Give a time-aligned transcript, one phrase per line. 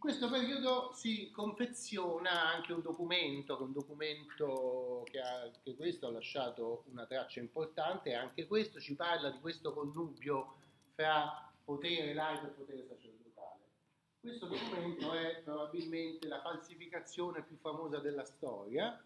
[0.00, 6.84] questo periodo si confeziona anche un documento, un documento che, ha, che questo ha lasciato
[6.86, 10.56] una traccia importante, anche questo ci parla di questo connubio
[10.94, 13.60] fra potere laico e potere sacerdotale.
[14.18, 19.04] Questo documento è probabilmente la falsificazione più famosa della storia,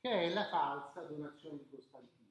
[0.00, 2.23] che è la falsa donazione di Costantino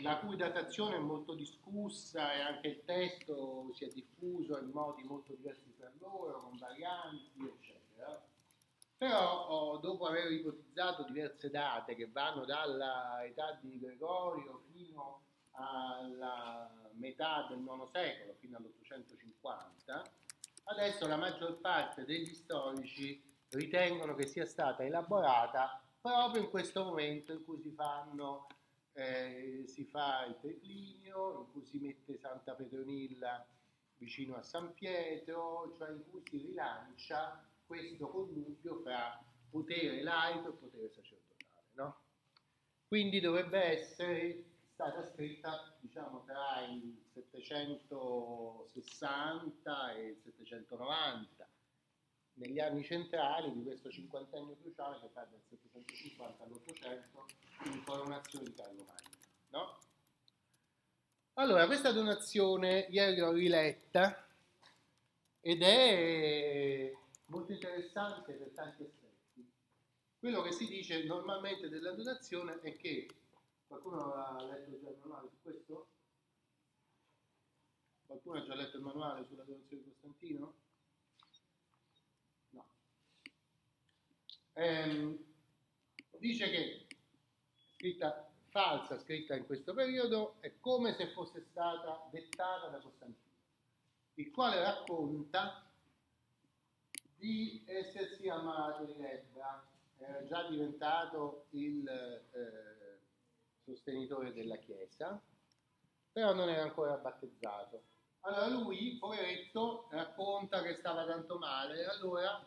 [0.00, 5.02] la cui datazione è molto discussa e anche il testo si è diffuso in modi
[5.02, 8.20] molto diversi per loro, con varianti, eccetera.
[8.96, 15.22] Però oh, dopo aver ipotizzato diverse date che vanno dalla età di Gregorio fino
[15.52, 20.10] alla metà del IX secolo, fino all'850,
[20.64, 27.32] adesso la maggior parte degli storici ritengono che sia stata elaborata proprio in questo momento
[27.32, 28.46] in cui si fanno
[28.98, 33.46] eh, si fa il triclinio in cui si mette Santa Petronilla
[33.96, 40.52] vicino a San Pietro, cioè in cui si rilancia questo connubio fra potere laico e
[40.52, 41.66] potere sacerdotale.
[41.74, 42.00] No?
[42.88, 51.48] Quindi dovrebbe essere stata scritta diciamo, tra il 760 e il 790
[52.38, 58.54] negli anni centrali di questo cinquantennio cruciale che va dal 750 all'800 in coronazione di
[58.54, 59.16] Carlo Magno.
[59.50, 59.78] No?
[61.34, 64.26] Allora, questa donazione ieri l'ho riletta
[65.40, 66.92] ed è
[67.26, 69.48] molto interessante per tanti aspetti.
[70.18, 73.08] Quello che si dice normalmente della donazione è che
[73.66, 75.86] qualcuno ha letto già il manuale su questo?
[78.06, 80.54] Qualcuno ha già letto il manuale sulla donazione di Costantino?
[84.58, 85.16] Ehm,
[86.18, 86.86] dice che
[87.74, 93.34] scritta falsa scritta in questo periodo è come se fosse stata dettata da Costantino,
[94.14, 95.64] il quale racconta
[97.16, 99.64] di essersi ammalato di lebbra,
[99.98, 103.00] era già diventato il eh,
[103.64, 105.20] sostenitore della Chiesa,
[106.12, 107.82] però non era ancora battezzato.
[108.20, 112.44] Allora lui, poveretto, racconta che stava tanto male, allora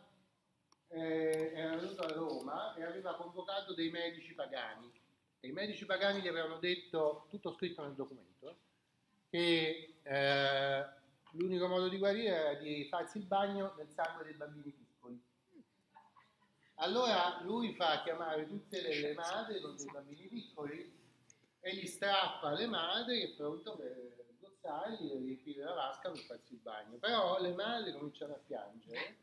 [0.92, 4.92] eh, era venuto a Roma e aveva convocato dei medici pagani.
[5.40, 8.58] E i medici pagani gli avevano detto, tutto scritto nel documento,
[9.30, 10.86] che eh,
[11.32, 15.20] l'unico modo di guarire era di farsi il bagno nel sangue dei bambini piccoli.
[16.76, 21.00] Allora lui fa chiamare tutte le madri con dei bambini piccoli
[21.62, 26.54] e gli strappa le madri e pronto per gozzarli e riempire la vasca per farsi
[26.54, 26.98] il bagno.
[26.98, 29.18] Però le madri cominciano a piangere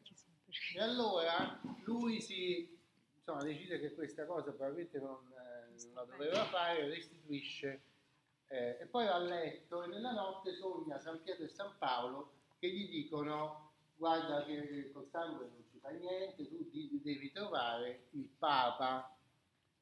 [0.75, 2.77] e allora lui si
[3.17, 7.83] insomma, decide che questa cosa probabilmente non, eh, non la doveva fare, restituisce
[8.49, 12.33] eh, e poi va a letto e nella notte sogna San Pietro e San Paolo
[12.59, 13.69] che gli dicono
[13.99, 16.69] guarda che col sangue non ci fa niente, tu
[17.03, 19.15] devi trovare il Papa,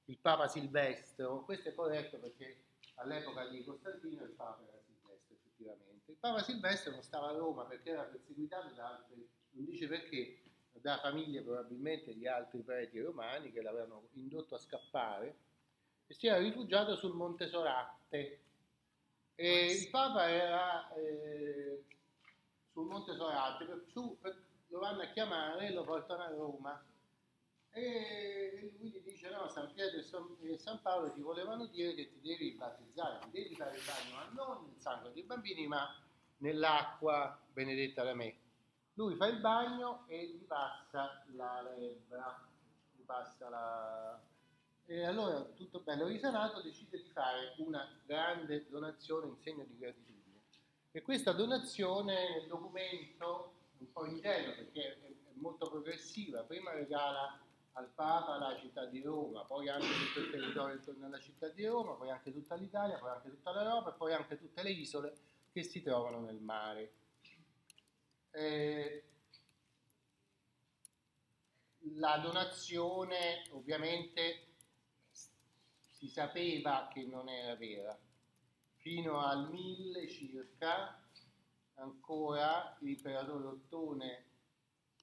[0.07, 1.45] il Papa Silvestro.
[1.45, 2.65] Questo è corretto perché
[2.97, 6.11] all'epoca di Costantino il Papa era Silvestro effettivamente.
[6.11, 10.41] Il Papa Silvestro non stava a Roma perché era perseguitato da altri, non dice perché,
[10.81, 15.37] da famiglie probabilmente di altri preti romani che l'avevano indotto a scappare
[16.07, 18.41] e si era rifugiato sul Monte Soratte.
[19.35, 21.85] E il Papa era eh,
[22.73, 26.85] sul Monte Soratte, per, su, per, lo vanno a chiamare e lo portano a Roma.
[27.71, 31.95] E lui gli dice: No, San Pietro e San, e San Paolo ti volevano dire
[31.95, 35.67] che ti devi battezzare, ti devi fare il bagno, ma non nel sangue dei bambini,
[35.67, 35.95] ma
[36.39, 38.45] nell'acqua benedetta da me.
[38.97, 42.49] Lui fa il bagno e gli passa la lebbra,
[42.95, 44.19] gli passa la...
[44.87, 50.41] E allora, tutto bello risanato, decide di fare una grande donazione in segno di gratitudine.
[50.93, 57.39] E questa donazione nel documento, un po' ingenuo perché è molto progressiva, prima regala
[57.73, 61.67] al Papa la città di Roma, poi anche tutto il territorio intorno alla città di
[61.67, 65.17] Roma, poi anche tutta l'Italia, poi anche tutta l'Europa e poi anche tutte le isole
[65.53, 66.93] che si trovano nel mare.
[68.37, 69.03] Eh,
[71.95, 74.49] la donazione ovviamente
[75.93, 77.99] si sapeva che non era vera.
[78.75, 81.03] Fino al 1000 circa
[81.77, 84.25] ancora l'imperatore Ottone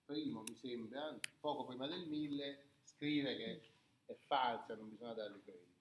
[0.09, 3.62] I, mi sembra, poco prima del 1000, scrive che
[4.06, 5.71] è falsa, non bisogna darle credito.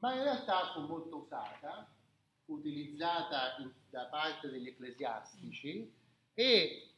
[0.00, 1.90] Ma in realtà fu molto usata,
[2.44, 5.99] utilizzata in, da parte degli ecclesiastici
[6.40, 6.88] e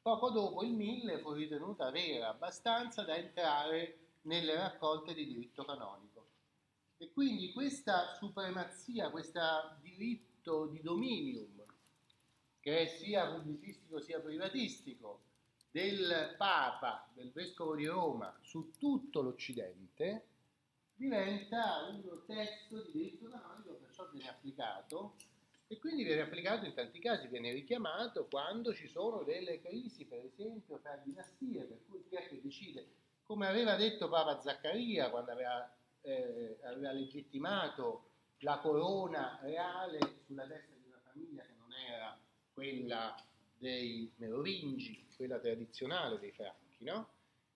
[0.00, 6.28] poco dopo il 1000 fu ritenuta vera abbastanza da entrare nelle raccolte di diritto canonico.
[6.98, 9.40] E quindi questa supremazia, questo
[9.80, 11.60] diritto di dominium
[12.60, 15.22] che è sia pubblicistico sia privatistico,
[15.72, 20.26] del Papa, del Vescovo di Roma su tutto l'Occidente,
[20.94, 25.16] diventa un testo di diritto canonico, perciò viene applicato
[25.72, 30.22] e quindi viene applicato in tanti casi, viene richiamato quando ci sono delle crisi, per
[30.22, 32.86] esempio, tra dinastie, per cui chi è che decide,
[33.22, 38.10] come aveva detto Papa Zaccaria quando aveva, eh, aveva legittimato
[38.40, 42.20] la corona reale sulla testa di una famiglia che non era
[42.52, 43.16] quella
[43.56, 47.08] dei Merovingi, quella tradizionale dei Franchi, no?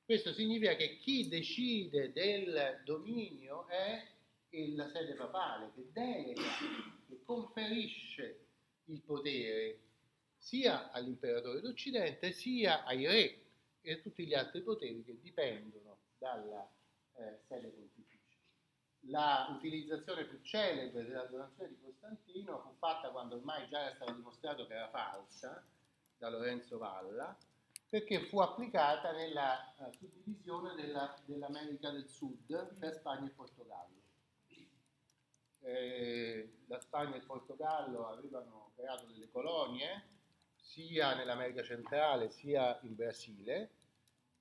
[0.06, 4.02] Questo significa che chi decide del dominio è
[4.74, 6.42] la sede papale, che delega
[7.24, 8.46] conferisce
[8.84, 9.80] il potere
[10.38, 13.42] sia all'imperatore d'Occidente sia ai re
[13.80, 16.68] e a tutti gli altri poteri che dipendono dalla
[17.16, 18.38] eh, sede pontificia.
[19.08, 24.12] La utilizzazione più celebre della donazione di Costantino fu fatta quando ormai già era stato
[24.12, 25.64] dimostrato che era falsa
[26.16, 27.36] da Lorenzo Valla,
[27.88, 34.05] perché fu applicata nella uh, suddivisione della, dell'America del Sud per Spagna e Portogallo
[35.66, 40.14] eh, la Spagna e il Portogallo avevano creato delle colonie
[40.54, 43.70] sia nell'America centrale sia in Brasile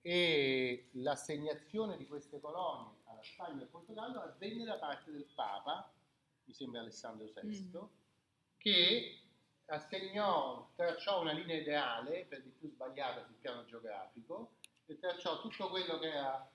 [0.02, 5.92] e l'assegnazione di queste colonie alla Spagna e al Portogallo avvenne da parte del Papa,
[6.44, 7.84] mi sembra Alessandro VI, mm.
[8.58, 9.20] che
[9.66, 15.70] assegnò, tracciò una linea ideale, per di più sbagliata sul piano geografico, e tracciò tutto
[15.70, 16.48] quello che era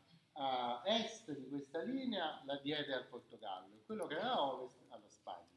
[0.42, 5.08] a est di questa linea la diede al Portogallo, quello che era a ovest alla
[5.08, 5.48] Spagna.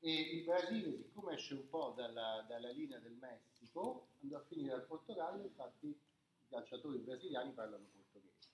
[0.00, 4.74] E il Brasile, siccome esce un po' dalla, dalla linea del Messico, andò a finire
[4.74, 8.50] al Portogallo, infatti i calciatori brasiliani parlano portoghese.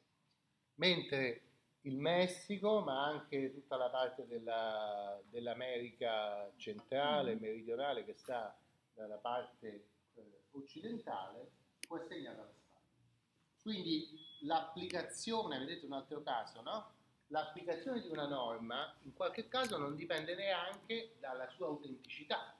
[0.74, 1.42] Mentre
[1.82, 7.40] il Messico, ma anche tutta la parte della, dell'America centrale, mm.
[7.40, 8.56] meridionale, che sta
[8.94, 11.50] dalla parte eh, occidentale,
[11.80, 12.57] fu assegnata alla.
[13.68, 14.08] Quindi
[14.44, 16.90] l'applicazione, vedete un altro caso, no?
[17.26, 22.54] L'applicazione di una norma in qualche caso non dipende neanche dalla sua autenticità,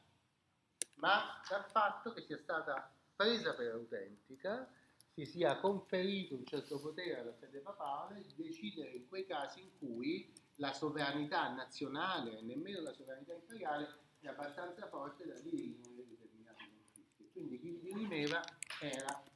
[0.96, 4.68] ma dal fatto che sia stata presa per autentica,
[5.14, 9.78] si sia conferito un certo potere alla sede papale di decidere in quei casi in
[9.78, 13.88] cui la sovranità nazionale e nemmeno la sovranità imperiale
[14.20, 17.30] è abbastanza forte da dirimere determinati conflitti.
[17.32, 18.44] Quindi chi dirimeva
[18.78, 19.27] era?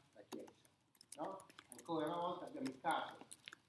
[1.92, 3.16] Ancora una volta abbiamo il caso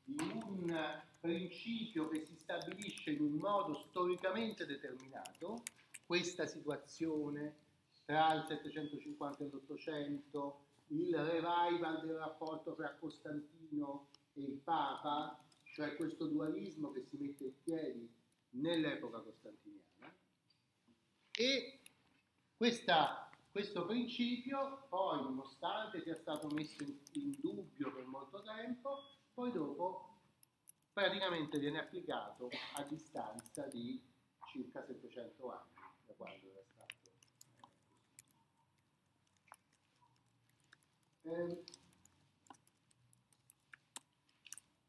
[0.05, 5.63] di un principio che si stabilisce in un modo storicamente determinato,
[6.05, 7.55] questa situazione
[8.05, 10.53] tra il 750 e l'800,
[10.87, 15.41] il revival del rapporto tra Costantino e il Papa,
[15.73, 18.13] cioè questo dualismo che si mette in piedi
[18.51, 20.13] nell'epoca costantiniana,
[21.31, 21.79] e
[22.55, 23.23] questa
[23.53, 30.21] questo principio poi, nonostante sia stato messo in, in dubbio per molto tempo, poi dopo
[31.23, 34.01] praticamente viene applicato a distanza di
[34.51, 35.71] circa 700 anni
[36.05, 36.95] da quando era stato.
[41.23, 41.63] Eh,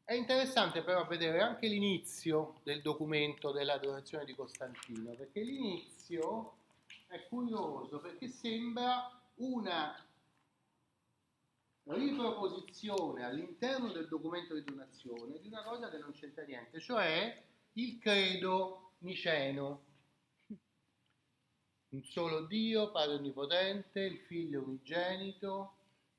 [0.03, 6.57] è interessante però vedere anche l'inizio del documento della donazione di Costantino, perché l'inizio
[7.07, 9.95] è curioso perché sembra una
[11.87, 17.99] riproposizione all'interno del documento di donazione di una cosa che non c'entra niente, cioè il
[17.99, 19.83] credo niceno.
[21.89, 25.75] Un solo Dio, Padre Onnipotente, il Figlio unigenito,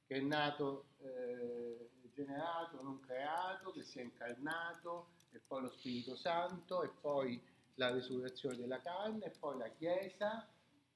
[0.07, 6.17] che è nato, eh, generato, non creato, che si è incarnato, e poi lo Spirito
[6.17, 7.43] Santo, e poi
[7.75, 10.49] la risurrezione della carne, e poi la Chiesa,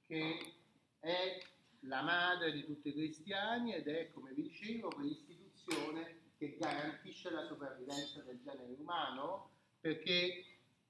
[0.07, 0.55] che
[0.99, 1.43] è
[1.81, 7.47] la madre di tutti i cristiani ed è, come vi dicevo, quell'istituzione che garantisce la
[7.47, 10.45] sopravvivenza del genere umano perché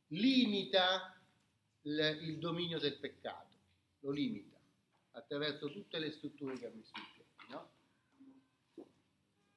[0.08, 1.20] limita
[1.82, 3.56] il, il dominio del peccato,
[4.00, 4.58] lo limita
[5.12, 7.50] attraverso tutte le strutture che ha messo in piedi.
[7.50, 7.70] No?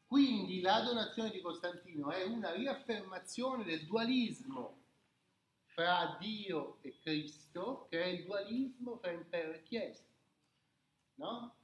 [0.05, 4.81] Quindi la donazione di Costantino è una riaffermazione del dualismo
[5.65, 10.03] fra Dio e Cristo, che è il dualismo fra impero e Chiesa.
[11.23, 11.55] No?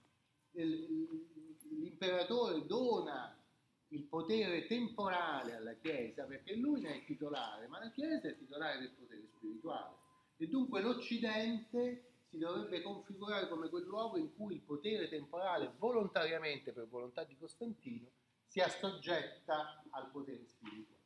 [0.52, 3.38] L'imperatore dona
[3.90, 8.80] il potere temporale alla Chiesa perché lui ne è titolare, ma la Chiesa è titolare
[8.80, 9.98] del potere spirituale.
[10.38, 16.72] E dunque l'Occidente si dovrebbe configurare come quel luogo in cui il potere temporale, volontariamente
[16.72, 18.08] per volontà di Costantino,
[18.46, 20.99] si assoggetta al potere spirituale.